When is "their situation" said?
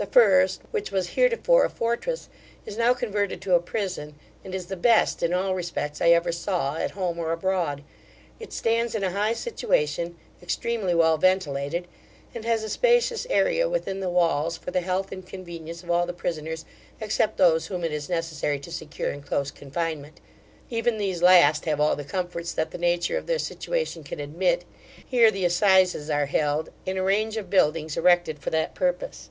23.26-24.02